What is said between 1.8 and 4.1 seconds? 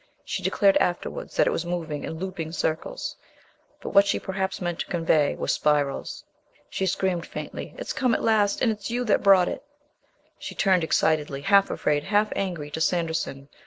in "looping circles," but what